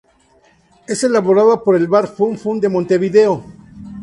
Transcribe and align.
Es 0.87 1.03
elaborada 1.03 1.61
por 1.63 1.75
el 1.75 1.87
Bar 1.87 2.07
Fun 2.07 2.35
Fun 2.35 2.59
de 2.59 2.69
Montevideo. 2.69 3.43